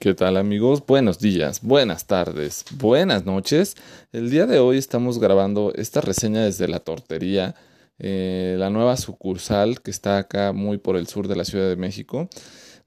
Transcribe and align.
¿qué 0.00 0.14
tal 0.14 0.38
amigos? 0.38 0.82
Buenos 0.86 1.18
días, 1.18 1.60
buenas 1.60 2.06
tardes, 2.06 2.64
buenas 2.78 3.26
noches. 3.26 3.76
El 4.12 4.30
día 4.30 4.46
de 4.46 4.58
hoy 4.58 4.78
estamos 4.78 5.18
grabando 5.18 5.74
esta 5.74 6.00
reseña 6.00 6.42
desde 6.42 6.68
la 6.68 6.80
tortería, 6.80 7.54
eh, 7.98 8.56
la 8.58 8.70
nueva 8.70 8.96
sucursal 8.96 9.82
que 9.82 9.90
está 9.90 10.16
acá 10.16 10.54
muy 10.54 10.78
por 10.78 10.96
el 10.96 11.06
sur 11.06 11.28
de 11.28 11.36
la 11.36 11.44
Ciudad 11.44 11.68
de 11.68 11.76
México. 11.76 12.30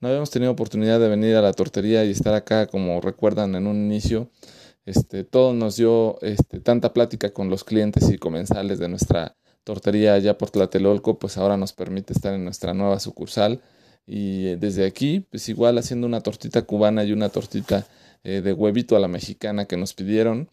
No 0.01 0.07
habíamos 0.07 0.31
tenido 0.31 0.51
oportunidad 0.51 0.99
de 0.99 1.07
venir 1.07 1.35
a 1.35 1.43
la 1.43 1.53
tortería 1.53 2.03
y 2.03 2.09
estar 2.09 2.33
acá, 2.33 2.65
como 2.65 2.99
recuerdan 2.99 3.53
en 3.53 3.67
un 3.67 3.75
inicio. 3.75 4.31
Este, 4.87 5.23
todo 5.23 5.53
nos 5.53 5.75
dio 5.75 6.17
este, 6.23 6.61
tanta 6.61 6.93
plática 6.93 7.31
con 7.31 7.47
los 7.47 7.63
clientes 7.63 8.09
y 8.09 8.17
comensales 8.17 8.79
de 8.79 8.89
nuestra 8.89 9.35
tortería 9.63 10.15
allá 10.15 10.35
por 10.39 10.49
Tlatelolco, 10.49 11.19
pues 11.19 11.37
ahora 11.37 11.57
nos 11.57 11.73
permite 11.73 12.11
estar 12.11 12.33
en 12.33 12.43
nuestra 12.43 12.73
nueva 12.73 12.99
sucursal 12.99 13.61
y 14.05 14.47
eh, 14.47 14.57
desde 14.57 14.85
aquí, 14.85 15.21
pues 15.29 15.47
igual 15.49 15.77
haciendo 15.77 16.07
una 16.07 16.21
tortita 16.21 16.63
cubana 16.63 17.03
y 17.03 17.11
una 17.11 17.29
tortita 17.29 17.87
eh, 18.23 18.41
de 18.41 18.53
huevito 18.53 18.95
a 18.95 18.99
la 18.99 19.07
mexicana 19.07 19.65
que 19.65 19.77
nos 19.77 19.93
pidieron, 19.93 20.49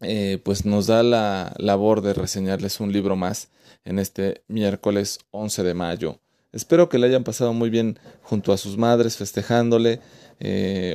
eh, 0.00 0.40
pues 0.44 0.64
nos 0.64 0.86
da 0.86 1.02
la 1.02 1.54
labor 1.58 2.00
de 2.02 2.14
reseñarles 2.14 2.80
un 2.80 2.92
libro 2.92 3.16
más 3.16 3.48
en 3.84 3.98
este 3.98 4.42
miércoles 4.48 5.18
11 5.30 5.62
de 5.62 5.74
mayo. 5.74 6.20
Espero 6.52 6.88
que 6.88 6.98
le 6.98 7.06
hayan 7.06 7.24
pasado 7.24 7.52
muy 7.52 7.70
bien 7.70 7.98
junto 8.22 8.52
a 8.52 8.56
sus 8.56 8.76
madres 8.76 9.16
festejándole, 9.16 10.00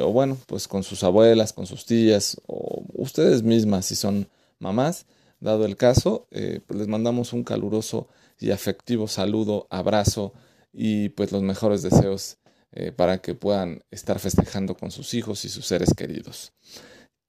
o 0.02 0.12
bueno, 0.12 0.38
pues 0.48 0.68
con 0.68 0.84
sus 0.84 1.04
abuelas, 1.04 1.54
con 1.54 1.66
sus 1.66 1.86
tías, 1.86 2.41
o 2.46 2.84
ustedes 2.94 3.41
mismas 3.44 3.86
si 3.86 3.96
son 3.96 4.27
mamás. 4.60 5.05
Dado 5.40 5.66
el 5.66 5.77
caso, 5.77 6.27
pues 6.29 6.77
les 6.77 6.88
mandamos 6.90 7.32
un 7.32 7.44
caluroso 7.46 8.10
y 8.38 8.52
afectivo 8.52 9.07
saludo, 9.07 9.68
abrazo, 9.70 10.34
y 10.76 11.09
pues 11.09 11.31
los 11.31 11.41
mejores 11.41 11.81
deseos 11.81 12.37
eh, 12.73 12.91
para 12.91 13.20
que 13.20 13.34
puedan 13.34 13.81
estar 13.90 14.20
festejando 14.20 14.76
con 14.76 14.91
sus 14.91 15.13
hijos 15.13 15.45
y 15.45 15.49
sus 15.49 15.65
seres 15.65 15.93
queridos. 15.95 16.51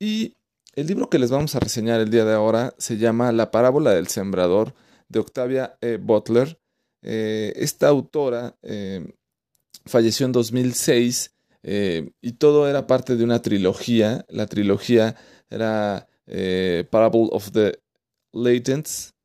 Y 0.00 0.34
el 0.74 0.88
libro 0.88 1.08
que 1.08 1.20
les 1.20 1.30
vamos 1.30 1.54
a 1.54 1.60
reseñar 1.60 2.00
el 2.00 2.10
día 2.10 2.24
de 2.24 2.34
ahora 2.34 2.74
se 2.78 2.98
llama 2.98 3.30
La 3.30 3.52
parábola 3.52 3.92
del 3.92 4.08
sembrador 4.08 4.74
de 5.08 5.20
Octavia 5.20 5.78
e. 5.80 5.96
Butler. 5.98 6.58
Eh, 7.02 7.52
esta 7.56 7.86
autora 7.86 8.56
eh, 8.62 9.14
falleció 9.84 10.26
en 10.26 10.32
2006 10.32 11.32
y 11.68 12.32
todo 12.34 12.68
era 12.68 12.86
parte 12.86 13.16
de 13.16 13.24
una 13.24 13.42
trilogía. 13.42 14.24
La 14.28 14.46
trilogía 14.46 15.16
era 15.50 16.08
Parable 16.90 17.28
of 17.32 17.50
the 17.50 17.80
Latents. 18.32 19.15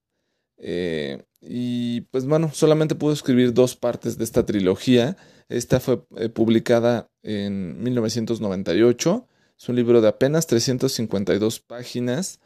Y 0.61 2.01
pues 2.11 2.25
bueno, 2.25 2.51
solamente 2.53 2.95
pudo 2.95 3.13
escribir 3.13 3.53
dos 3.53 3.75
partes 3.75 4.17
de 4.17 4.23
esta 4.23 4.45
trilogía. 4.45 5.17
Esta 5.49 5.79
fue 5.79 6.03
eh, 6.17 6.29
publicada 6.29 7.09
en 7.23 7.81
1998. 7.81 9.27
Es 9.57 9.69
un 9.69 9.75
libro 9.75 10.01
de 10.01 10.07
apenas 10.07 10.47
352 10.47 11.59
páginas. 11.59 12.39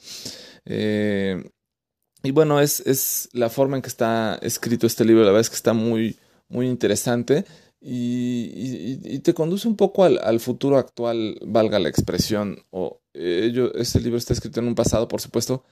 Eh, 0.66 1.44
y 2.24 2.32
bueno, 2.32 2.60
es, 2.62 2.80
es, 2.82 3.30
la 3.34 3.50
forma 3.50 3.76
en 3.76 3.82
que 3.82 3.90
está 3.90 4.40
escrito 4.42 4.88
este 4.88 5.06
libro. 5.06 5.24
La 5.24 5.30
verdad 5.30 5.42
es 5.42 5.50
que 5.50 5.56
está 5.58 5.74
muy, 5.74 6.18
muy 6.48 6.68
interesante. 6.68 7.46
Y, 7.82 9.20
te 9.20 9.36
conduce 9.36 9.68
un 9.68 9.76
poco 9.76 10.04
al, 10.04 10.40
futuro 10.40 10.78
actual, 10.78 11.38
valga 11.46 11.78
la 11.78 11.90
expresión. 11.90 12.64
O, 12.72 13.02
eh, 13.14 13.54
este 13.76 14.00
libro 14.00 14.18
está 14.18 14.34
escrito 14.34 14.60
en 14.60 14.68
un 14.68 14.76
pasado, 14.76 15.08
por 15.08 15.22
supuesto, 15.22 15.64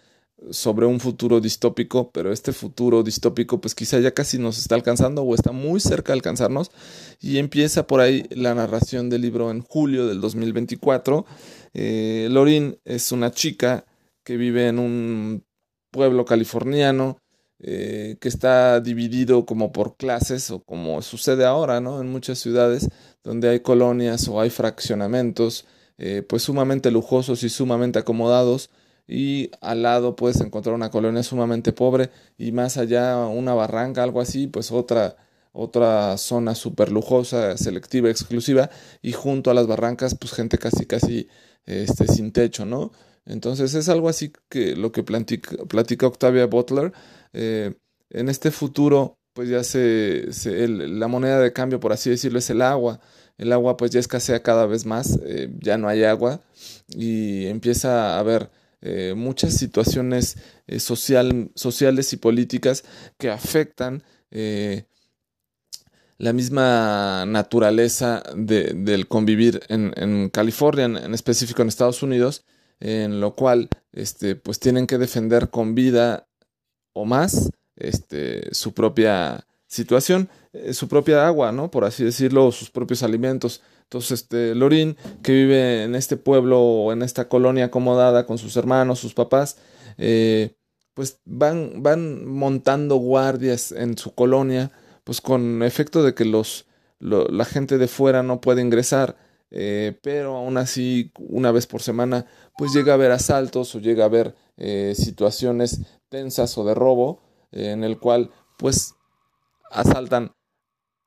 sobre 0.51 0.85
un 0.85 0.99
futuro 0.99 1.39
distópico, 1.39 2.11
pero 2.11 2.31
este 2.31 2.51
futuro 2.51 3.03
distópico 3.03 3.61
pues 3.61 3.75
quizá 3.75 3.99
ya 3.99 4.13
casi 4.13 4.37
nos 4.37 4.57
está 4.57 4.75
alcanzando 4.75 5.23
o 5.23 5.35
está 5.35 5.51
muy 5.51 5.79
cerca 5.79 6.13
de 6.13 6.17
alcanzarnos 6.17 6.71
y 7.19 7.37
empieza 7.37 7.87
por 7.87 8.01
ahí 8.01 8.25
la 8.31 8.53
narración 8.55 9.09
del 9.09 9.21
libro 9.21 9.51
en 9.51 9.61
julio 9.61 10.07
del 10.07 10.21
2024. 10.21 11.25
Eh, 11.73 12.27
Lorin 12.29 12.77
es 12.85 13.11
una 13.11 13.31
chica 13.31 13.85
que 14.23 14.37
vive 14.37 14.67
en 14.67 14.79
un 14.79 15.43
pueblo 15.91 16.25
californiano 16.25 17.17
eh, 17.59 18.17
que 18.19 18.27
está 18.27 18.81
dividido 18.81 19.45
como 19.45 19.71
por 19.71 19.95
clases 19.95 20.51
o 20.51 20.61
como 20.63 21.01
sucede 21.01 21.45
ahora 21.45 21.79
¿no? 21.79 22.01
en 22.01 22.11
muchas 22.11 22.39
ciudades 22.39 22.89
donde 23.23 23.47
hay 23.47 23.61
colonias 23.61 24.27
o 24.27 24.41
hay 24.41 24.49
fraccionamientos 24.49 25.65
eh, 25.97 26.23
pues 26.27 26.43
sumamente 26.43 26.91
lujosos 26.91 27.43
y 27.43 27.49
sumamente 27.49 27.99
acomodados 27.99 28.69
y 29.07 29.51
al 29.61 29.83
lado 29.83 30.15
puedes 30.15 30.39
encontrar 30.41 30.75
una 30.75 30.91
colonia 30.91 31.23
sumamente 31.23 31.73
pobre 31.73 32.09
y 32.37 32.51
más 32.51 32.77
allá 32.77 33.17
una 33.27 33.53
barranca, 33.53 34.03
algo 34.03 34.21
así, 34.21 34.47
pues 34.47 34.71
otra 34.71 35.17
otra 35.55 36.17
zona 36.17 36.55
súper 36.55 36.91
lujosa, 36.91 37.57
selectiva, 37.57 38.09
exclusiva 38.09 38.71
y 39.03 39.11
junto 39.11 39.51
a 39.51 39.53
las 39.53 39.67
barrancas 39.67 40.15
pues 40.15 40.33
gente 40.33 40.57
casi 40.57 40.85
casi 40.87 41.27
este, 41.65 42.07
sin 42.07 42.31
techo, 42.31 42.65
¿no? 42.65 42.91
Entonces 43.25 43.73
es 43.75 43.87
algo 43.87 44.09
así 44.09 44.33
que 44.49 44.75
lo 44.75 44.91
que 44.91 45.03
platica, 45.03 46.07
Octavia 46.07 46.47
Butler. 46.47 46.91
Eh, 47.33 47.73
en 48.09 48.29
este 48.29 48.51
futuro 48.51 49.19
pues 49.33 49.49
ya 49.49 49.63
se, 49.63 50.27
la 50.67 51.07
moneda 51.07 51.39
de 51.39 51.53
cambio 51.53 51.79
por 51.79 51.93
así 51.93 52.09
decirlo 52.09 52.39
es 52.39 52.49
el 52.49 52.61
agua 52.61 52.99
el 53.37 53.51
agua 53.51 53.77
pues 53.77 53.91
ya 53.91 53.99
escasea 53.99 54.43
cada 54.43 54.65
vez 54.65 54.85
más, 54.85 55.19
eh, 55.25 55.49
ya 55.59 55.77
no 55.77 55.87
hay 55.87 56.03
agua 56.03 56.41
y 56.87 57.45
empieza 57.47 58.15
a 58.15 58.19
haber 58.19 58.49
eh, 58.85 59.13
muchas 59.15 59.53
situaciones 59.53 60.35
eh, 60.67 60.77
social, 60.81 61.51
sociales 61.55 62.11
y 62.11 62.17
políticas 62.17 62.83
que 63.17 63.29
afectan 63.29 64.03
eh, 64.29 64.87
la 66.17 66.33
misma 66.33 67.25
naturaleza 67.25 68.21
del 68.35 69.07
convivir 69.07 69.61
en, 69.69 70.29
California, 70.31 70.83
en, 70.83 71.13
específico 71.13 71.61
en 71.61 71.69
Estados 71.69 72.03
Unidos, 72.03 72.43
en 72.81 73.21
lo 73.21 73.35
cual 73.35 73.69
este, 73.93 74.35
pues 74.35 74.59
tienen 74.59 74.85
que 74.85 74.97
defender 74.97 75.49
con 75.49 75.75
vida 75.75 76.27
o 76.91 77.05
más 77.05 77.51
este, 77.77 78.53
su 78.53 78.73
propia 78.73 79.47
situación, 79.65 80.27
su 80.73 80.89
propia 80.89 81.25
agua, 81.25 81.53
¿no? 81.53 81.71
Por 81.71 81.85
así 81.85 82.03
decirlo, 82.03 82.51
sus 82.51 82.69
propios 82.69 83.01
alimentos. 83.01 83.61
Entonces, 83.83 84.21
este, 84.21 84.55
Lorín, 84.55 84.97
que 85.21 85.31
vive 85.31 85.83
en 85.83 85.95
este 85.95 86.17
pueblo 86.17 86.59
o 86.61 86.91
en 86.91 87.01
esta 87.01 87.27
colonia 87.29 87.65
acomodada 87.65 88.25
con 88.25 88.37
sus 88.37 88.57
hermanos, 88.57 88.99
sus 88.99 89.13
papás, 89.13 89.57
eh, 89.97 90.55
pues 90.93 91.21
van, 91.25 91.83
van 91.83 92.25
montando 92.25 92.95
guardias 92.95 93.71
en 93.71 93.97
su 93.97 94.13
colonia, 94.13 94.71
pues 95.03 95.21
con 95.21 95.63
efecto 95.63 96.03
de 96.03 96.13
que 96.13 96.25
los, 96.25 96.65
la 96.99 97.45
gente 97.45 97.77
de 97.77 97.87
fuera 97.87 98.23
no 98.23 98.41
puede 98.41 98.61
ingresar, 98.61 99.17
eh, 99.51 99.99
pero 100.01 100.37
aún 100.37 100.57
así, 100.57 101.11
una 101.19 101.51
vez 101.51 101.67
por 101.67 101.81
semana, 101.81 102.25
pues 102.57 102.73
llega 102.73 102.93
a 102.93 102.95
haber 102.95 103.11
asaltos 103.11 103.75
o 103.75 103.79
llega 103.79 104.03
a 104.03 104.07
haber 104.07 104.35
eh, 104.57 104.93
situaciones 104.95 105.81
tensas 106.09 106.57
o 106.57 106.65
de 106.65 106.73
robo, 106.73 107.21
en 107.51 107.83
el 107.83 107.99
cual, 107.99 108.31
pues, 108.57 108.95
asaltan 109.69 110.31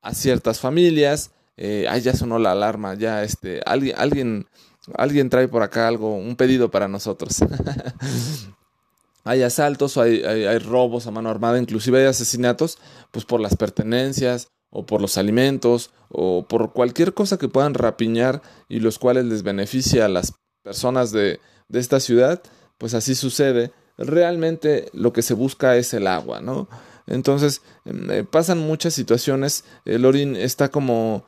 a 0.02 0.14
ciertas 0.14 0.60
familias, 0.60 1.32
eh, 1.56 1.88
ya 2.02 2.14
sonó 2.14 2.38
la 2.38 2.52
alarma, 2.52 2.94
ya 2.94 3.22
este, 3.22 3.60
alguien, 3.64 3.94
alguien, 3.98 4.46
alguien 4.94 5.30
trae 5.30 5.48
por 5.48 5.62
acá 5.62 5.88
algo, 5.88 6.16
un 6.16 6.36
pedido 6.36 6.70
para 6.70 6.88
nosotros. 6.88 7.38
hay 9.24 9.42
asaltos, 9.42 9.96
hay, 9.96 10.22
hay, 10.22 10.58
robos 10.58 11.06
a 11.06 11.10
mano 11.10 11.30
armada, 11.30 11.58
inclusive 11.58 12.00
hay 12.00 12.06
asesinatos, 12.06 12.78
pues 13.10 13.24
por 13.24 13.40
las 13.40 13.56
pertenencias 13.56 14.48
o 14.70 14.84
por 14.84 15.00
los 15.00 15.16
alimentos 15.16 15.90
o 16.08 16.46
por 16.46 16.72
cualquier 16.72 17.14
cosa 17.14 17.38
que 17.38 17.48
puedan 17.48 17.74
rapiñar 17.74 18.42
y 18.68 18.80
los 18.80 18.98
cuales 18.98 19.24
les 19.24 19.42
beneficia 19.42 20.04
a 20.04 20.08
las 20.08 20.34
personas 20.62 21.12
de, 21.12 21.40
de 21.68 21.80
esta 21.80 22.00
ciudad, 22.00 22.42
pues 22.78 22.94
así 22.94 23.14
sucede. 23.14 23.72
Realmente 23.98 24.90
lo 24.92 25.12
que 25.12 25.22
se 25.22 25.34
busca 25.34 25.76
es 25.76 25.94
el 25.94 26.06
agua, 26.06 26.40
¿no? 26.40 26.68
Entonces 27.06 27.62
em, 27.84 28.10
eh, 28.10 28.24
pasan 28.24 28.58
muchas 28.58 28.94
situaciones. 28.94 29.64
El 29.84 30.02
Lorin 30.02 30.36
está 30.36 30.68
como 30.68 31.24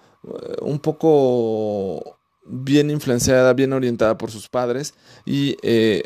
un 0.62 0.78
poco 0.80 2.18
bien 2.48 2.90
influenciada, 2.90 3.52
bien 3.52 3.72
orientada 3.72 4.18
por 4.18 4.30
sus 4.30 4.48
padres 4.48 4.94
y 5.24 5.56
eh, 5.62 6.02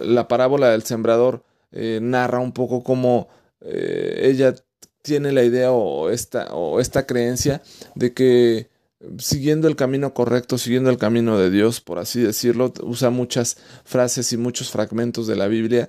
la 0.00 0.28
parábola 0.28 0.70
del 0.70 0.82
sembrador 0.82 1.44
eh, 1.72 1.98
narra 2.02 2.40
un 2.40 2.52
poco 2.52 2.82
cómo 2.82 3.28
eh, 3.60 4.20
ella 4.22 4.54
tiene 5.02 5.32
la 5.32 5.44
idea 5.44 5.72
o 5.72 6.10
esta, 6.10 6.54
o 6.54 6.80
esta 6.80 7.06
creencia 7.06 7.62
de 7.94 8.12
que 8.12 8.70
siguiendo 9.18 9.68
el 9.68 9.76
camino 9.76 10.14
correcto, 10.14 10.58
siguiendo 10.58 10.90
el 10.90 10.96
camino 10.96 11.38
de 11.38 11.50
Dios, 11.50 11.80
por 11.80 11.98
así 11.98 12.20
decirlo, 12.20 12.72
usa 12.82 13.10
muchas 13.10 13.58
frases 13.84 14.32
y 14.32 14.36
muchos 14.36 14.70
fragmentos 14.70 15.26
de 15.26 15.36
la 15.36 15.46
Biblia 15.46 15.88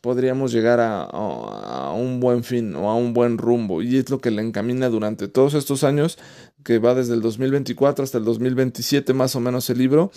podríamos 0.00 0.52
llegar 0.52 0.80
a, 0.80 1.92
un 1.94 2.20
buen 2.20 2.44
fin 2.44 2.74
o 2.76 2.90
a 2.90 2.94
un 2.94 3.14
buen 3.14 3.38
rumbo. 3.38 3.82
Y 3.82 3.96
es 3.98 4.10
lo 4.10 4.20
que 4.20 4.30
le 4.30 4.42
encamina 4.42 4.88
durante 4.88 5.28
todos 5.28 5.54
estos 5.54 5.84
años, 5.84 6.18
que 6.64 6.78
va 6.78 6.94
desde 6.94 7.14
el 7.14 7.22
2024 7.22 8.04
hasta 8.04 8.18
el 8.18 8.24
2027 8.24 9.14
más 9.14 9.34
o 9.36 9.40
menos 9.40 9.68
el 9.70 9.78
libro. 9.78 10.10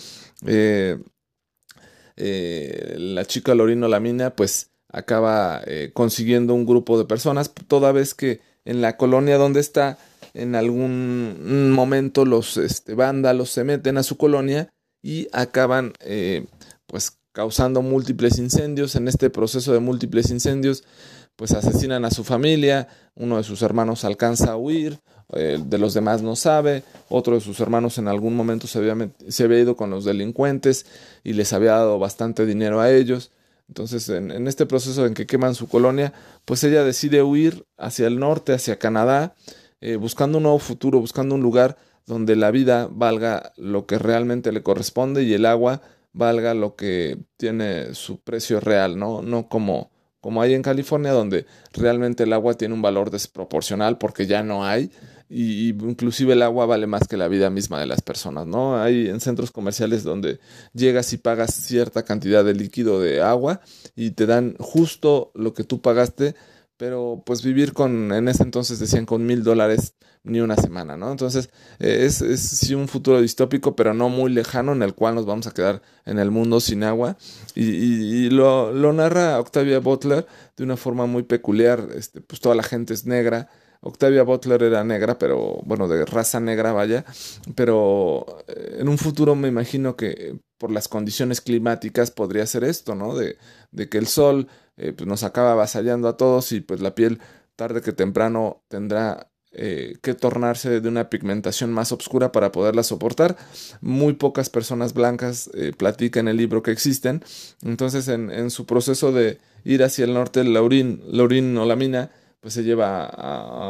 Eh, 0.46 0.98
eh, 2.16 2.96
la 2.98 3.24
chica 3.24 3.54
Lorino 3.54 3.88
Lamina 3.88 4.36
pues 4.36 4.70
acaba 4.88 5.62
eh, 5.66 5.90
consiguiendo 5.94 6.54
un 6.54 6.66
grupo 6.66 6.98
de 6.98 7.06
personas, 7.06 7.52
toda 7.66 7.92
vez 7.92 8.14
que 8.14 8.40
en 8.64 8.82
la 8.82 8.96
colonia 8.96 9.38
donde 9.38 9.60
está 9.60 9.98
en 10.34 10.54
algún 10.54 11.72
momento 11.72 12.24
los 12.24 12.56
este, 12.58 12.94
vándalos 12.94 13.50
se 13.50 13.64
meten 13.64 13.96
a 13.96 14.02
su 14.02 14.16
colonia 14.16 14.72
y 15.02 15.28
acaban 15.32 15.94
pues 16.86 17.18
causando 17.32 17.82
múltiples 17.82 18.38
incendios. 18.38 18.94
En 18.94 19.08
este 19.08 19.30
proceso 19.30 19.72
de 19.72 19.80
múltiples 19.80 20.30
incendios 20.30 20.84
pues 21.36 21.52
asesinan 21.52 22.04
a 22.04 22.10
su 22.10 22.24
familia, 22.24 22.88
uno 23.14 23.38
de 23.38 23.42
sus 23.42 23.62
hermanos 23.62 24.04
alcanza 24.04 24.52
a 24.52 24.56
huir, 24.56 25.00
eh, 25.32 25.58
de 25.64 25.78
los 25.78 25.94
demás 25.94 26.22
no 26.22 26.36
sabe, 26.36 26.82
otro 27.08 27.34
de 27.34 27.40
sus 27.40 27.58
hermanos 27.60 27.96
en 27.98 28.06
algún 28.06 28.36
momento 28.36 28.66
se 28.66 28.78
había, 28.78 29.10
se 29.28 29.44
había 29.44 29.60
ido 29.60 29.74
con 29.74 29.90
los 29.90 30.04
delincuentes 30.04 30.86
y 31.24 31.32
les 31.32 31.52
había 31.52 31.72
dado 31.72 31.98
bastante 31.98 32.44
dinero 32.44 32.80
a 32.80 32.92
ellos. 32.92 33.30
Entonces, 33.68 34.08
en, 34.10 34.46
este 34.46 34.66
proceso 34.66 35.06
en 35.06 35.14
que 35.14 35.26
queman 35.26 35.54
su 35.54 35.68
colonia, 35.68 36.12
pues 36.44 36.62
ella 36.64 36.84
decide 36.84 37.22
huir 37.22 37.64
hacia 37.78 38.06
el 38.06 38.18
norte, 38.18 38.52
hacia 38.52 38.78
Canadá, 38.78 39.34
eh, 39.80 39.96
buscando 39.96 40.38
un 40.38 40.42
nuevo 40.42 40.58
futuro, 40.58 41.00
buscando 41.00 41.34
un 41.34 41.40
lugar 41.40 41.78
donde 42.06 42.36
la 42.36 42.50
vida 42.50 42.88
valga 42.90 43.52
lo 43.56 43.86
que 43.86 43.98
realmente 43.98 44.52
le 44.52 44.62
corresponde 44.62 45.22
y 45.22 45.32
el 45.32 45.46
agua 45.46 45.80
valga 46.12 46.54
lo 46.54 46.76
que 46.76 47.18
tiene 47.36 47.94
su 47.94 48.20
precio 48.20 48.60
real, 48.60 48.98
¿no? 48.98 49.22
No 49.22 49.48
como, 49.48 49.90
como 50.20 50.42
hay 50.42 50.54
en 50.54 50.62
California, 50.62 51.12
donde 51.12 51.46
realmente 51.72 52.24
el 52.24 52.32
agua 52.32 52.54
tiene 52.54 52.74
un 52.74 52.82
valor 52.82 53.10
desproporcional 53.10 53.98
porque 53.98 54.26
ya 54.26 54.42
no 54.42 54.64
hay, 54.64 54.90
y, 55.34 55.70
inclusive 55.70 56.34
el 56.34 56.42
agua 56.42 56.66
vale 56.66 56.86
más 56.86 57.08
que 57.08 57.16
la 57.16 57.26
vida 57.26 57.48
misma 57.48 57.80
de 57.80 57.86
las 57.86 58.02
personas, 58.02 58.46
¿no? 58.46 58.76
Hay 58.76 59.08
en 59.08 59.20
centros 59.20 59.50
comerciales 59.50 60.04
donde 60.04 60.40
llegas 60.74 61.12
y 61.14 61.16
pagas 61.16 61.54
cierta 61.54 62.04
cantidad 62.04 62.44
de 62.44 62.54
líquido 62.54 63.00
de 63.00 63.22
agua 63.22 63.62
y 63.96 64.10
te 64.10 64.26
dan 64.26 64.54
justo 64.58 65.32
lo 65.34 65.54
que 65.54 65.64
tú 65.64 65.80
pagaste, 65.80 66.34
pero 66.82 67.22
pues 67.24 67.44
vivir 67.44 67.74
con, 67.74 68.10
en 68.12 68.26
ese 68.26 68.42
entonces 68.42 68.80
decían 68.80 69.06
con 69.06 69.24
mil 69.24 69.44
dólares 69.44 69.94
ni 70.24 70.40
una 70.40 70.56
semana, 70.56 70.96
¿no? 70.96 71.12
Entonces 71.12 71.48
es, 71.78 72.20
es 72.22 72.40
sí 72.40 72.74
un 72.74 72.88
futuro 72.88 73.20
distópico, 73.20 73.76
pero 73.76 73.94
no 73.94 74.08
muy 74.08 74.32
lejano 74.32 74.72
en 74.72 74.82
el 74.82 74.92
cual 74.92 75.14
nos 75.14 75.24
vamos 75.24 75.46
a 75.46 75.52
quedar 75.52 75.80
en 76.06 76.18
el 76.18 76.32
mundo 76.32 76.58
sin 76.58 76.82
agua 76.82 77.16
y, 77.54 77.66
y, 77.66 78.30
lo, 78.30 78.72
lo 78.72 78.92
narra 78.92 79.38
Octavia 79.38 79.78
Butler 79.78 80.26
de 80.56 80.64
una 80.64 80.76
forma 80.76 81.06
muy 81.06 81.22
peculiar, 81.22 81.86
este, 81.94 82.20
pues 82.20 82.40
toda 82.40 82.56
la 82.56 82.64
gente 82.64 82.94
es 82.94 83.06
negra, 83.06 83.48
Octavia 83.80 84.24
Butler 84.24 84.64
era 84.64 84.82
negra, 84.82 85.20
pero 85.20 85.60
bueno, 85.64 85.86
de 85.86 86.04
raza 86.04 86.40
negra, 86.40 86.72
vaya, 86.72 87.04
pero 87.54 88.26
eh, 88.48 88.78
en 88.80 88.88
un 88.88 88.98
futuro 88.98 89.36
me 89.36 89.46
imagino 89.46 89.94
que 89.94 90.36
por 90.58 90.72
las 90.72 90.88
condiciones 90.88 91.40
climáticas 91.40 92.10
podría 92.10 92.44
ser 92.46 92.64
esto, 92.64 92.96
¿no? 92.96 93.14
De, 93.14 93.36
de 93.70 93.88
que 93.88 93.98
el 93.98 94.08
sol 94.08 94.48
eh, 94.76 94.92
pues 94.92 95.06
nos 95.06 95.22
acaba 95.22 95.52
avasallando 95.52 96.08
a 96.08 96.16
todos 96.16 96.52
y 96.52 96.60
pues 96.60 96.80
la 96.80 96.94
piel 96.94 97.20
tarde 97.56 97.80
que 97.82 97.92
temprano 97.92 98.62
tendrá 98.68 99.30
eh, 99.52 99.98
que 100.02 100.14
tornarse 100.14 100.80
de 100.80 100.88
una 100.88 101.10
pigmentación 101.10 101.72
más 101.72 101.92
oscura 101.92 102.32
para 102.32 102.52
poderla 102.52 102.82
soportar. 102.82 103.36
Muy 103.80 104.14
pocas 104.14 104.48
personas 104.50 104.94
blancas 104.94 105.50
platican 105.76 106.26
en 106.26 106.28
el 106.28 106.36
libro 106.38 106.62
que 106.62 106.70
existen. 106.70 107.22
Entonces, 107.62 108.08
en, 108.08 108.30
en, 108.30 108.50
su 108.50 108.64
proceso 108.64 109.12
de 109.12 109.38
ir 109.64 109.84
hacia 109.84 110.06
el 110.06 110.14
norte, 110.14 110.42
Laurín, 110.44 111.02
Laurín 111.06 111.56
Olamina 111.58 112.10
pues 112.42 112.54
se 112.54 112.64
lleva 112.64 113.06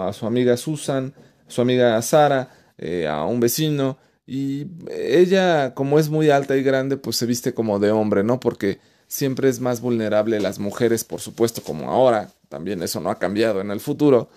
a, 0.09 0.13
su 0.15 0.27
amiga 0.27 0.57
Susan, 0.57 1.13
su 1.47 1.61
amiga 1.61 2.01
Sara, 2.01 2.49
eh, 2.79 3.07
a 3.07 3.25
un 3.27 3.39
vecino, 3.39 3.99
y 4.27 4.67
ella, 4.91 5.75
como 5.75 5.99
es 5.99 6.09
muy 6.09 6.31
alta 6.31 6.57
y 6.57 6.63
grande, 6.63 6.97
pues 6.97 7.17
se 7.17 7.27
viste 7.27 7.53
como 7.53 7.79
de 7.79 7.91
hombre, 7.91 8.25
¿no? 8.25 8.41
Porque 8.41 8.79
siempre 9.13 9.51
es 9.51 9.61
más 9.61 9.83
vulnerable 9.83 10.41
las 10.41 10.59
mujeres, 10.59 11.05
por 11.05 11.21
supuesto, 11.21 11.63
como 11.63 11.91
ahora, 11.91 12.33
también 12.49 12.83
eso 12.83 12.99
no 12.99 13.11
ha 13.11 13.19
cambiado 13.19 13.61
en 13.61 13.71
el 13.71 13.79
futuro, 13.79 14.31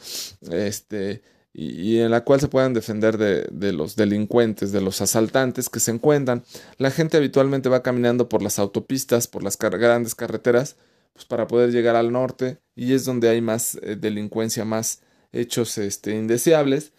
este, 0.51 1.21
y, 1.53 1.99
en 1.99 2.11
la 2.11 2.25
cual 2.25 2.41
se 2.41 2.49
puedan 2.49 2.73
defender 2.73 3.17
de, 3.17 3.71
los 3.71 3.95
delincuentes, 3.95 4.73
de 4.73 4.81
los 4.81 4.99
asaltantes 4.99 5.69
que 5.69 5.79
se 5.79 5.91
encuentran. 5.91 6.43
La 6.77 6.91
gente 6.91 7.15
habitualmente 7.15 7.69
va 7.69 7.83
caminando 7.83 8.27
por 8.27 8.41
las 8.41 8.59
autopistas, 8.59 9.27
por 9.27 9.43
las 9.43 9.57
grandes 9.57 10.13
carreteras, 10.13 10.75
pues 11.13 11.23
para 11.23 11.47
poder 11.47 11.71
llegar 11.71 11.95
al 11.95 12.11
norte 12.11 12.59
y 12.75 12.91
es 12.91 13.05
donde 13.05 13.29
hay 13.29 13.39
más 13.39 13.75
eh, 13.75 13.95
delincuencia, 13.95 14.65
más 14.65 15.01
hechos 15.31 15.77
este, 15.77 16.11
indeseables. 16.17 16.91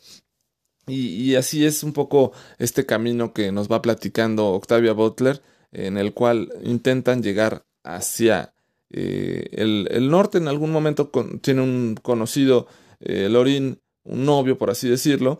Y, 0.86 1.34
así 1.34 1.66
es 1.66 1.82
un 1.82 1.92
poco 1.92 2.32
este 2.58 2.86
camino 2.86 3.34
que 3.34 3.52
nos 3.52 3.70
va 3.70 3.82
platicando 3.82 4.46
Octavia 4.54 4.94
Butler, 4.94 5.42
en 5.72 5.98
el 5.98 6.14
cual 6.14 6.50
intentan 6.62 7.22
llegar 7.22 7.65
hacia 7.86 8.52
eh, 8.90 9.48
el, 9.52 10.10
norte. 10.10 10.38
En 10.38 10.48
algún 10.48 10.70
momento 10.70 11.10
tiene 11.40 11.62
un 11.62 11.96
conocido, 12.02 12.66
eh, 13.00 13.28
Lorin, 13.28 13.80
un 14.04 14.24
novio, 14.24 14.58
por 14.58 14.70
así 14.70 14.88
decirlo, 14.88 15.38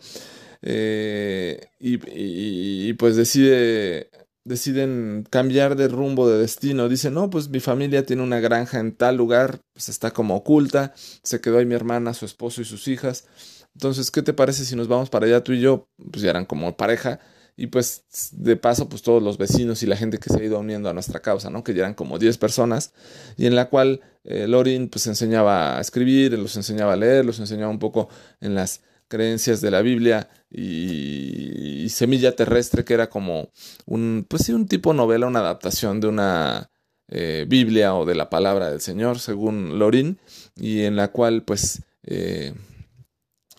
y, 1.81 2.93
pues 2.95 3.17
decide 3.17 4.11
deciden 4.47 5.27
cambiar 5.29 5.77
de 5.77 5.89
rumbo 5.89 6.29
de 6.29 6.39
destino. 6.39 6.89
Dicen, 6.89 7.15
no, 7.15 7.29
pues 7.31 7.49
mi 7.49 7.61
familia 7.61 8.07
tiene 8.07 8.23
una 8.23 8.41
granja 8.41 8.79
en 8.79 8.93
tal 8.93 9.17
lugar, 9.17 9.61
pues 9.73 9.89
está 9.89 10.13
como 10.13 10.37
oculta, 10.37 10.95
se 10.97 11.41
quedó 11.41 11.59
ahí 11.59 11.67
mi 11.67 11.75
hermana, 11.75 12.15
su 12.15 12.25
esposo 12.25 12.63
y 12.63 12.65
sus 12.65 12.89
hijas. 12.89 13.27
Entonces, 13.75 14.11
¿qué 14.11 14.23
te 14.23 14.33
parece 14.33 14.65
si 14.65 14.77
nos 14.77 14.89
vamos 14.89 15.11
para 15.11 15.27
allá 15.27 15.43
tú 15.43 15.53
y 15.53 15.61
yo? 15.61 15.89
Pues 16.11 16.23
ya 16.23 16.31
eran 16.31 16.47
como 16.47 16.77
pareja. 16.77 17.21
Y 17.57 17.69
pues 17.69 18.05
de 18.33 18.57
paso, 18.57 18.89
pues 18.89 19.03
todos 19.03 19.23
los 19.23 19.39
vecinos 19.39 19.83
y 19.83 19.87
la 19.87 19.97
gente 19.97 20.19
que 20.19 20.31
se 20.31 20.39
ha 20.39 20.45
ido 20.45 20.59
uniendo 20.59 20.91
a 20.91 20.93
nuestra 20.93 21.21
causa, 21.21 21.49
¿no? 21.49 21.65
Que 21.65 21.73
ya 21.73 21.81
eran 21.81 21.95
como 21.95 22.19
10 22.19 22.37
personas. 22.37 22.93
Y 23.37 23.47
en 23.47 23.55
la 23.55 23.71
cual 23.71 24.03
eh, 24.25 24.47
Lorin 24.47 24.89
pues 24.89 25.07
enseñaba 25.07 25.79
a 25.79 25.81
escribir, 25.81 26.39
los 26.39 26.57
enseñaba 26.57 26.93
a 26.93 26.97
leer, 26.97 27.25
los 27.25 27.39
enseñaba 27.41 27.71
un 27.71 27.79
poco 27.79 28.09
en 28.41 28.55
las 28.55 28.83
creencias 29.09 29.61
de 29.61 29.71
la 29.71 29.83
Biblia 29.83 30.29
y, 30.51 31.89
Semilla 31.89 32.35
Terrestre, 32.35 32.85
que 32.85 32.95
era 32.95 33.09
como 33.09 33.51
un, 33.87 34.27
pues 34.29 34.43
sí, 34.43 34.53
un 34.53 34.67
tipo 34.67 34.93
novela, 34.93 35.27
una 35.27 35.39
adaptación 35.39 36.01
de 36.01 36.09
una 36.09 36.71
eh, 37.09 37.47
Biblia 37.49 37.95
o 37.95 38.05
de 38.05 38.17
la 38.17 38.29
palabra 38.29 38.71
del 38.71 38.81
Señor, 38.81 39.21
según 39.21 39.79
Lorin, 39.79 40.19
y 40.57 40.83
en 40.83 40.97
la 40.97 41.09
cual 41.09 41.43
pues 41.45 41.83
eh, 42.03 42.55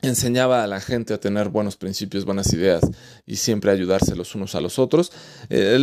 enseñaba 0.02 0.64
a 0.64 0.68
la 0.68 0.80
gente 0.80 1.14
a 1.14 1.20
tener 1.20 1.50
buenos 1.50 1.76
principios, 1.76 2.26
buenas 2.26 2.54
ideas 2.54 2.82
y 3.26 3.38
siempre 3.38 3.72
ayudarse 3.72 4.16
los 4.16 4.36
unos 4.36 4.56
a 4.56 4.62
los 4.62 4.80
otros. 4.80 5.12
Eh, 5.50 5.78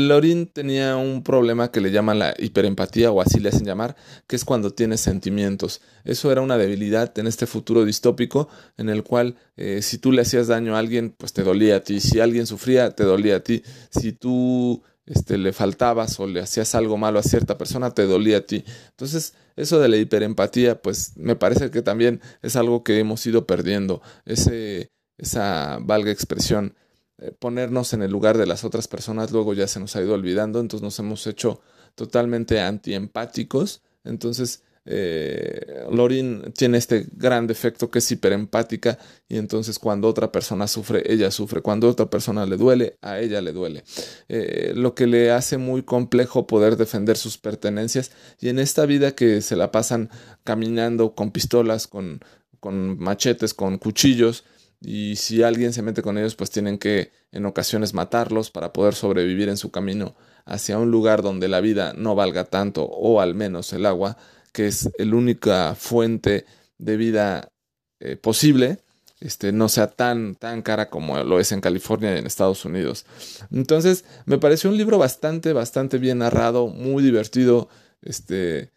tenía 0.53 0.97
un 0.97 1.23
problema 1.23 1.71
que 1.71 1.81
le 1.81 1.91
llaman 1.91 2.19
la 2.19 2.35
hiperempatía 2.39 3.11
o 3.11 3.21
así 3.21 3.41
le 3.41 3.49
hacen 3.49 3.67
llamar, 3.67 3.97
que 4.27 4.37
es 4.37 4.45
cuando 4.45 4.71
tiene 4.71 4.97
sentimientos. 4.97 5.81
Eso 6.05 6.31
era 6.31 6.41
una 6.41 6.59
debilidad 6.59 7.17
en 7.19 7.27
este 7.27 7.47
futuro 7.47 7.85
distópico 7.85 8.49
en 8.77 8.89
el 8.89 9.03
cual 9.03 9.37
eh, 9.57 9.83
si 9.83 9.99
tú 9.99 10.13
le 10.13 10.23
hacías 10.23 10.49
daño 10.49 10.77
a 10.77 10.79
alguien, 10.79 11.15
pues 11.17 11.33
te 11.33 11.43
dolía 11.43 11.77
a 11.77 11.81
ti. 11.81 12.01
Si 12.01 12.21
alguien 12.21 12.47
sufría, 12.47 12.91
te 12.91 13.05
dolía 13.05 13.37
a 13.37 13.41
ti. 13.41 13.63
Si 13.91 14.13
tú 14.13 14.83
este, 15.07 15.39
le 15.39 15.53
faltabas 15.53 16.19
o 16.21 16.27
le 16.27 16.41
hacías 16.41 16.75
algo 16.75 16.97
malo 16.97 17.19
a 17.19 17.23
cierta 17.23 17.59
persona, 17.59 17.93
te 17.93 18.07
dolía 18.07 18.39
a 18.39 18.47
ti. 18.47 18.65
Entonces, 18.91 19.35
eso 19.57 19.79
de 19.79 19.89
la 19.89 19.97
hiperempatía, 19.97 20.81
pues 20.81 21.17
me 21.17 21.37
parece 21.37 21.71
que 21.71 21.83
también 21.83 22.21
es 22.43 22.57
algo 22.57 22.83
que 22.85 22.99
hemos 22.99 23.25
ido 23.27 23.47
perdiendo. 23.47 24.03
Ese, 24.25 24.91
esa 25.19 25.79
valga 25.81 26.11
expresión, 26.11 26.75
eh, 27.19 27.33
ponernos 27.39 27.93
en 27.93 28.03
el 28.03 28.11
lugar 28.11 28.39
de 28.39 28.47
las 28.47 28.65
otras 28.65 28.89
personas, 28.89 29.31
luego 29.31 29.55
ya 29.55 29.69
se 29.69 29.81
nos 29.81 29.95
ha 29.97 30.03
ido 30.03 30.15
olvidando, 30.15 30.61
entonces 30.61 30.83
nos 30.83 30.99
hemos 30.99 31.27
hecho 31.27 31.61
totalmente 31.95 32.61
antiempáticos. 32.61 33.83
Entonces, 34.05 34.63
eh, 34.87 35.87
Lorin 35.91 36.53
tiene 36.57 36.79
este 36.79 37.07
gran 37.13 37.47
defecto 37.47 37.91
que 37.91 38.01
es 38.01 38.11
hiperempática 38.11 38.99
y 39.29 39.39
entonces 39.39 39.79
cuando 39.79 40.09
otra 40.09 40.31
persona 40.31 40.67
sufre, 40.67 41.03
ella 41.11 41.31
sufre, 41.31 41.63
cuando 41.63 41.89
otra 41.89 42.07
persona 42.07 42.45
le 42.45 42.57
duele, 42.57 42.99
a 43.01 43.19
ella 43.21 43.41
le 43.41 43.53
duele, 43.53 43.85
eh, 44.29 44.73
lo 44.75 44.95
que 44.95 45.07
le 45.07 45.31
hace 45.31 45.57
muy 45.57 45.83
complejo 45.83 46.47
poder 46.47 46.77
defender 46.77 47.17
sus 47.17 47.39
pertenencias 47.39 48.13
y 48.41 48.49
en 48.49 48.59
esta 48.59 48.85
vida 48.87 49.15
que 49.15 49.41
se 49.41 49.57
la 49.57 49.73
pasan 49.73 50.11
caminando 50.45 51.15
con 51.15 51.31
pistolas, 51.31 51.87
con, 51.87 52.21
con 52.61 52.99
machetes, 52.99 53.55
con 53.55 53.79
cuchillos, 53.79 54.45
y 54.81 55.17
si 55.17 55.43
alguien 55.43 55.73
se 55.73 55.81
mete 55.81 56.03
con 56.03 56.19
ellos, 56.19 56.35
pues 56.35 56.51
tienen 56.51 56.77
que 56.77 57.11
en 57.33 57.47
ocasiones 57.47 57.95
matarlos 57.95 58.51
para 58.51 58.73
poder 58.73 58.95
sobrevivir 58.95 59.49
en 59.49 59.57
su 59.57 59.71
camino 59.71 60.15
hacia 60.45 60.79
un 60.79 60.91
lugar 60.91 61.23
donde 61.23 61.49
la 61.49 61.63
vida 61.63 61.95
no 61.97 62.15
valga 62.15 62.45
tanto 62.45 62.85
o 62.85 63.21
al 63.23 63.35
menos 63.35 63.73
el 63.73 63.87
agua 63.87 64.19
que 64.55 64.69
es 64.69 64.89
la 64.97 65.17
única 65.17 65.75
fuente 65.75 66.47
de 66.79 66.97
vida 66.97 67.51
eh, 67.99 68.17
posible, 68.17 68.79
este, 69.21 69.53
no 69.53 69.69
sea 69.69 69.89
tan, 69.89 70.37
tan 70.37 70.63
cara 70.63 70.89
como 70.89 71.23
lo 71.25 71.41
es 71.41 71.51
en 71.51 71.61
California 71.61 72.15
y 72.15 72.19
en 72.19 72.27
Estados 72.27 72.65
Unidos. 72.65 73.05
Entonces, 73.51 74.05
me 74.27 74.39
pareció 74.39 74.71
un 74.71 74.77
libro 74.77 74.97
bastante, 74.97 75.53
bastante 75.53 75.99
bien 75.99 76.19
narrado, 76.19 76.69
muy 76.69 77.03
divertido, 77.03 77.69
este, 78.01 78.71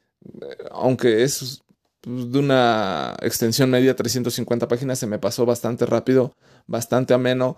aunque 0.71 1.23
es 1.23 1.61
pues, 2.01 2.31
de 2.31 2.39
una 2.39 3.15
extensión 3.21 3.69
media 3.69 3.95
350 3.95 4.67
páginas, 4.67 4.97
se 4.97 5.05
me 5.07 5.19
pasó 5.19 5.45
bastante 5.45 5.85
rápido, 5.85 6.33
bastante 6.65 7.13
ameno. 7.13 7.55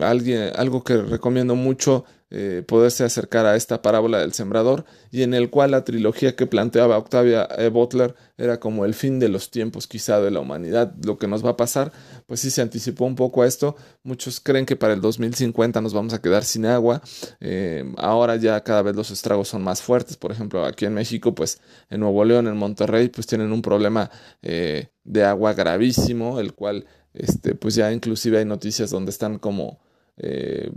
Alguien, 0.00 0.50
algo 0.56 0.82
que 0.82 0.96
recomiendo 0.96 1.54
mucho 1.54 2.04
eh, 2.34 2.62
poderse 2.66 3.04
acercar 3.04 3.44
a 3.44 3.56
esta 3.56 3.82
parábola 3.82 4.20
del 4.20 4.32
sembrador 4.32 4.86
y 5.10 5.20
en 5.20 5.34
el 5.34 5.50
cual 5.50 5.72
la 5.72 5.84
trilogía 5.84 6.34
que 6.34 6.46
planteaba 6.46 6.96
Octavia 6.96 7.46
e. 7.58 7.68
Butler 7.68 8.14
era 8.38 8.58
como 8.58 8.86
el 8.86 8.94
fin 8.94 9.18
de 9.18 9.28
los 9.28 9.50
tiempos 9.50 9.86
quizá 9.86 10.18
de 10.18 10.30
la 10.30 10.40
humanidad, 10.40 10.94
lo 11.04 11.18
que 11.18 11.28
nos 11.28 11.44
va 11.44 11.50
a 11.50 11.56
pasar, 11.58 11.92
pues 12.26 12.40
sí 12.40 12.50
se 12.50 12.62
anticipó 12.62 13.04
un 13.04 13.16
poco 13.16 13.42
a 13.42 13.46
esto, 13.46 13.76
muchos 14.02 14.40
creen 14.40 14.64
que 14.64 14.76
para 14.76 14.94
el 14.94 15.02
2050 15.02 15.82
nos 15.82 15.92
vamos 15.92 16.14
a 16.14 16.22
quedar 16.22 16.42
sin 16.42 16.64
agua, 16.64 17.02
eh, 17.40 17.84
ahora 17.98 18.36
ya 18.36 18.64
cada 18.64 18.80
vez 18.80 18.96
los 18.96 19.10
estragos 19.10 19.48
son 19.48 19.62
más 19.62 19.82
fuertes, 19.82 20.16
por 20.16 20.32
ejemplo 20.32 20.64
aquí 20.64 20.86
en 20.86 20.94
México, 20.94 21.34
pues 21.34 21.60
en 21.90 22.00
Nuevo 22.00 22.24
León, 22.24 22.46
en 22.46 22.56
Monterrey, 22.56 23.10
pues 23.10 23.26
tienen 23.26 23.52
un 23.52 23.60
problema 23.60 24.10
eh, 24.40 24.88
de 25.04 25.22
agua 25.22 25.52
gravísimo, 25.52 26.40
el 26.40 26.54
cual, 26.54 26.86
este, 27.12 27.54
pues 27.54 27.74
ya 27.74 27.92
inclusive 27.92 28.38
hay 28.38 28.46
noticias 28.46 28.88
donde 28.88 29.10
están 29.10 29.38
como 29.38 29.80
eh, 30.18 30.70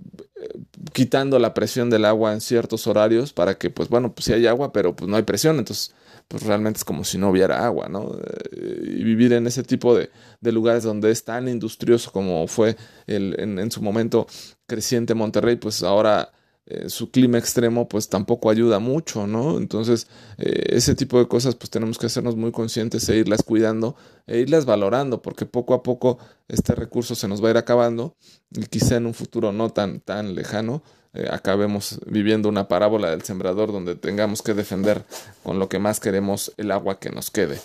quitando 0.94 1.40
la 1.40 1.54
presión 1.54 1.90
del 1.90 2.06
agua 2.06 2.34
en 2.34 2.42
ciertos 2.42 2.88
horarios 2.88 3.34
para 3.34 3.58
que, 3.58 3.70
pues 3.70 3.90
bueno, 3.90 4.14
pues 4.14 4.28
hay 4.30 4.48
agua, 4.48 4.72
pero 4.72 4.96
pues 4.96 5.10
no 5.10 5.18
hay 5.18 5.24
presión, 5.24 5.58
entonces 5.58 5.94
pues 6.28 6.44
realmente 6.44 6.78
es 6.78 6.84
como 6.84 7.04
si 7.04 7.18
no 7.18 7.30
hubiera 7.30 7.66
agua, 7.66 7.88
¿no? 7.88 8.18
Eh, 8.52 8.96
y 8.98 9.04
vivir 9.04 9.34
en 9.34 9.46
ese 9.46 9.64
tipo 9.64 9.96
de, 9.96 10.10
de, 10.42 10.52
lugares 10.52 10.84
donde 10.84 11.12
es 11.12 11.24
tan 11.24 11.48
industrioso 11.48 12.12
como 12.12 12.48
fue 12.48 12.76
el, 13.06 13.36
en, 13.40 13.60
en 13.60 13.70
su 13.70 13.82
momento 13.82 14.26
creciente 14.66 15.14
Monterrey, 15.14 15.58
pues 15.58 15.84
ahora 15.84 16.32
eh, 16.68 16.90
su 16.90 17.12
clima 17.12 17.38
extremo 17.38 17.88
pues 17.88 18.10
tampoco 18.10 18.50
ayuda 18.50 18.80
mucho, 18.80 19.28
¿no? 19.28 19.58
Entonces 19.58 20.08
eh, 20.38 20.64
ese 20.70 20.96
tipo 20.96 21.20
de 21.20 21.28
cosas 21.28 21.54
pues 21.56 21.70
tenemos 21.70 22.00
que 22.00 22.08
hacernos 22.08 22.36
muy 22.36 22.52
conscientes 22.52 23.08
e 23.10 23.18
irlas 23.18 23.44
cuidando 23.44 23.96
e 24.26 24.40
irlas 24.40 24.66
valorando 24.66 25.22
porque 25.22 25.46
poco 25.46 25.76
a 25.76 25.84
poco 25.84 26.18
este 26.48 26.74
recurso 26.74 27.14
se 27.14 27.28
nos 27.28 27.44
va 27.44 27.50
a 27.50 27.52
ir 27.52 27.58
acabando 27.58 28.16
y 28.50 28.66
quizá 28.66 28.96
en 28.96 29.06
un 29.06 29.14
futuro 29.14 29.52
no 29.52 29.70
tan, 29.70 30.00
tan 30.00 30.34
lejano 30.34 30.82
eh, 31.16 31.30
acabemos 31.32 32.00
viviendo 32.08 32.50
una 32.50 32.68
parábola 32.68 33.12
del 33.12 33.22
sembrador 33.22 33.72
donde 33.72 33.96
tengamos 33.96 34.42
que 34.42 34.54
defender 34.54 35.06
con 35.44 35.60
lo 35.60 35.70
que 35.70 35.80
más 35.80 36.00
queremos 36.02 36.52
el 36.58 36.72
agua 36.72 37.00
que 37.00 37.10
nos 37.10 37.32
quede. 37.32 37.58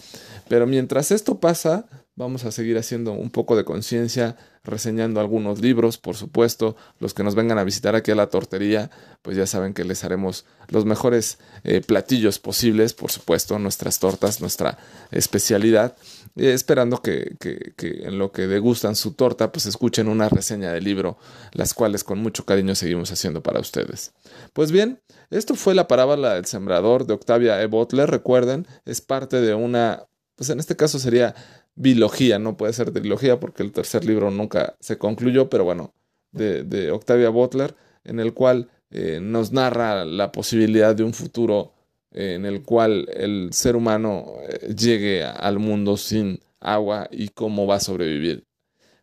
Pero 0.48 0.68
mientras 0.68 1.10
esto 1.10 1.40
pasa, 1.40 1.86
vamos 2.16 2.44
a 2.44 2.52
seguir 2.52 2.76
haciendo 2.76 3.12
un 3.12 3.30
poco 3.30 3.56
de 3.56 3.64
conciencia, 3.64 4.36
reseñando 4.62 5.20
algunos 5.20 5.60
libros, 5.60 5.96
por 5.96 6.16
supuesto. 6.16 6.76
Los 6.98 7.14
que 7.14 7.24
nos 7.24 7.34
vengan 7.34 7.58
a 7.58 7.64
visitar 7.64 7.96
aquí 7.96 8.10
a 8.10 8.14
la 8.14 8.28
tortería, 8.28 8.90
pues 9.22 9.36
ya 9.36 9.46
saben 9.46 9.72
que 9.72 9.84
les 9.84 10.04
haremos 10.04 10.44
los 10.68 10.84
mejores 10.84 11.38
eh, 11.64 11.80
platillos 11.80 12.38
posibles, 12.38 12.92
por 12.92 13.10
supuesto, 13.10 13.58
nuestras 13.58 13.98
tortas, 13.98 14.40
nuestra 14.40 14.78
especialidad. 15.10 15.96
Esperando 16.36 17.02
que, 17.02 17.36
en 17.78 18.18
lo 18.18 18.32
que 18.32 18.46
degustan 18.46 18.96
su 18.96 19.14
torta, 19.14 19.50
pues 19.50 19.66
escuchen 19.66 20.08
una 20.08 20.28
reseña 20.28 20.72
del 20.72 20.84
libro, 20.84 21.18
las 21.52 21.74
cuales 21.74 22.04
con 22.04 22.18
mucho 22.18 22.44
cariño 22.44 22.74
seguimos 22.74 23.10
haciendo 23.10 23.42
para 23.42 23.60
ustedes. 23.60 24.12
Pues 24.52 24.70
bien, 24.72 25.00
esto 25.30 25.54
fue 25.54 25.74
la 25.74 25.88
parábola 25.88 26.34
del 26.34 26.44
sembrador 26.44 27.06
de 27.06 27.14
Octavia 27.14 27.60
E. 27.62 27.68
Recuerden, 28.06 28.66
es 28.84 29.00
parte 29.00 29.40
de 29.40 29.54
una, 29.54 30.06
pues 30.36 30.50
en 30.50 30.60
este 30.60 30.76
caso 30.76 30.98
sería 30.98 31.34
bilogía, 31.74 32.38
no 32.38 32.56
puede 32.56 32.72
ser 32.72 32.92
trilogía 32.92 33.40
porque 33.40 33.62
el 33.62 33.72
tercer 33.72 34.04
libro 34.04 34.30
nunca 34.30 34.76
se 34.80 34.98
concluyó, 34.98 35.48
pero 35.48 35.64
bueno, 35.64 35.94
de, 36.32 36.90
Octavia 36.90 37.30
Butler, 37.30 37.74
en 38.04 38.20
el 38.20 38.34
cual 38.34 38.70
eh, 38.90 39.18
nos 39.20 39.52
narra 39.52 40.04
la 40.04 40.32
posibilidad 40.32 40.94
de 40.94 41.04
un 41.04 41.12
futuro 41.12 41.72
eh, 42.12 42.34
en 42.34 42.44
el 42.44 42.62
cual 42.62 43.08
el 43.14 43.50
ser 43.52 43.76
humano 43.76 44.26
eh, 44.48 44.74
llegue 44.74 45.24
al 45.24 45.58
mundo 45.58 45.96
sin 45.96 46.40
agua 46.60 47.08
y 47.10 47.28
cómo 47.28 47.66
va 47.66 47.76
a 47.76 47.80
sobrevivir. 47.80 48.44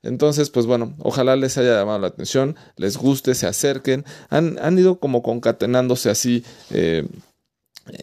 Entonces, 0.03 0.49
pues 0.49 0.65
bueno, 0.65 0.95
ojalá 0.99 1.35
les 1.35 1.57
haya 1.57 1.79
llamado 1.79 1.99
la 1.99 2.07
atención, 2.07 2.55
les 2.75 2.97
guste, 2.97 3.33
se 3.33 3.47
acerquen. 3.47 4.05
Han, 4.29 4.57
han 4.61 4.77
ido 4.77 4.99
como 4.99 5.21
concatenándose 5.21 6.09
así 6.09 6.45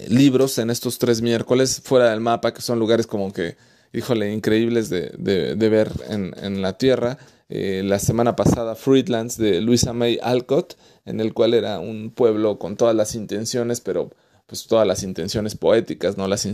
libros 0.09 0.59
en 0.59 0.71
estos 0.71 0.99
tres 0.99 1.23
miércoles 1.23 1.80
fuera 1.83 2.11
del 2.11 2.21
mapa, 2.21 2.52
que 2.52 2.62
son 2.62 2.78
lugares 2.78 3.06
como 3.06 3.33
que 3.33 3.56
híjole, 3.94 4.32
increíbles 4.32 4.90
de, 4.90 5.12
de, 5.16 5.68
ver 5.68 5.90
en, 6.08 6.34
en, 6.42 6.62
la 6.62 6.76
Tierra. 6.76 7.18
Eh, 7.48 7.82
la 7.84 7.98
semana 7.98 8.36
pasada, 8.36 8.74
Friedlands 8.74 9.38
de 9.38 9.60
Louisa 9.60 9.92
May 9.92 10.18
Alcott, 10.22 10.76
en 11.04 11.20
el 11.20 11.32
cual 11.32 11.54
era 11.54 11.78
un 11.78 12.10
pueblo 12.10 12.58
con 12.58 12.76
todas 12.76 12.94
las 12.94 13.14
intenciones, 13.14 13.80
pero 13.80 14.10
pues 14.46 14.66
todas 14.66 14.86
las 14.86 15.02
intenciones 15.02 15.54
poéticas, 15.54 16.18
no 16.18 16.28
las, 16.28 16.46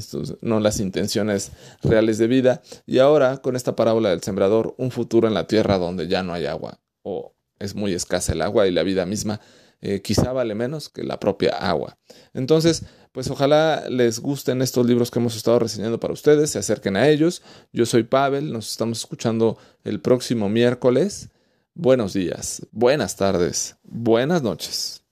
no 0.42 0.61
las 0.61 0.78
intenciones 0.78 1.50
reales 1.82 2.18
de 2.18 2.26
vida. 2.26 2.62
Y 2.87 2.99
ahora, 2.99 3.38
con 3.38 3.56
esta 3.56 3.75
parábola 3.75 4.11
del 4.11 4.23
sembrador, 4.23 4.75
un 4.76 4.90
futuro 4.90 5.26
en 5.26 5.35
la 5.35 5.47
Tierra 5.47 5.78
donde 5.78 6.06
ya 6.06 6.23
no 6.23 6.32
hay 6.32 6.47
agua, 6.47 6.78
o 7.02 7.32
es 7.59 7.75
muy 7.75 7.92
escasa 7.94 8.32
el 8.32 8.42
agua 8.42 8.68
y 8.68 8.70
la 8.70 8.82
vida 8.82 9.06
misma 9.06 9.40
eh, 9.82 10.02
quizá 10.02 10.32
vale 10.32 10.54
menos 10.54 10.90
que 10.90 11.02
la 11.04 11.18
propia 11.18 11.52
agua. 11.52 11.97
Entonces, 12.35 12.85
pues 13.12 13.31
ojalá 13.31 13.88
les 13.88 14.21
gusten 14.21 14.62
estos 14.62 14.87
libros 14.87 15.11
que 15.11 15.19
hemos 15.19 15.37
estado 15.37 15.59
reseñando 15.59 15.99
para 15.99 16.14
ustedes, 16.14 16.50
se 16.50 16.59
acerquen 16.59 16.97
a 16.97 17.09
ellos. 17.09 17.43
Yo 17.73 17.87
soy 17.87 18.05
Pavel, 18.05 18.52
nos 18.52 18.71
estamos 18.71 18.99
escuchando 18.99 19.59
el 19.85 20.00
próximo 20.00 20.49
miércoles. 20.49 21.31
Buenos 21.75 22.12
días, 22.12 22.67
buenas 22.73 23.17
tardes, 23.17 23.76
buenas 23.85 24.43
noches. 24.43 25.02